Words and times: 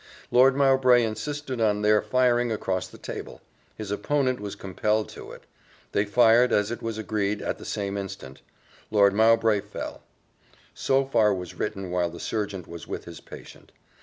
Lord 0.31 0.55
Mowbray 0.55 1.03
insisted 1.03 1.61
on 1.61 1.83
their 1.83 2.01
firing 2.01 2.51
across 2.51 2.87
the 2.87 2.97
table: 2.97 3.39
his 3.77 3.91
opponent 3.91 4.39
was 4.39 4.55
compelled 4.55 5.09
to 5.09 5.31
it. 5.31 5.43
They 5.91 6.05
fired, 6.05 6.51
as 6.51 6.71
it 6.71 6.81
was 6.81 6.97
agreed, 6.97 7.39
at 7.39 7.59
the 7.59 7.65
same 7.65 7.97
instant: 7.97 8.41
Lord 8.89 9.13
Mowbray 9.13 9.59
fell. 9.61 10.01
So 10.73 11.05
far 11.05 11.35
was 11.35 11.53
written 11.53 11.91
while 11.91 12.09
the 12.09 12.19
surgeon 12.19 12.65
was 12.67 12.87
with 12.87 13.05
his 13.05 13.19
patient. 13.21 13.71